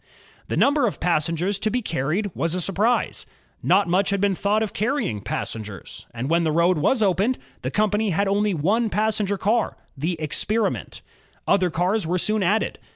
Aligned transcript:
The 0.47 0.57
number 0.57 0.87
of 0.87 0.99
passengers 0.99 1.59
to 1.59 1.69
be 1.69 1.83
carried 1.83 2.31
was 2.33 2.55
a 2.55 2.59
surprise.' 2.59 3.27
Not 3.61 3.87
much 3.87 4.09
had 4.09 4.19
been 4.19 4.33
thought 4.33 4.63
of 4.63 4.73
carrying 4.73 5.21
passengers, 5.21 6.07
and 6.11 6.27
when 6.27 6.43
the 6.43 6.51
road 6.51 6.79
was 6.79 7.03
opened 7.03 7.37
the 7.61 7.69
company 7.69 8.09
had 8.09 8.27
only 8.27 8.55
one 8.55 8.89
passenger 8.89 9.37
car, 9.37 9.77
the 9.95 10.19
Experiment, 10.19 11.03
Other 11.47 11.69
cars 11.69 12.07
were 12.07 12.17
soon 12.17 12.41
added. 12.41 12.79